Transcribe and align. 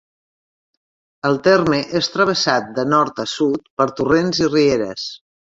El 1.29 1.37
terme 1.49 1.81
és 2.01 2.09
travessat 2.15 2.73
de 2.79 2.87
nord 2.97 3.23
a 3.27 3.29
sud 3.37 3.71
per 3.81 3.89
torrents 4.01 4.45
i 4.47 4.53
rieres. 4.59 5.07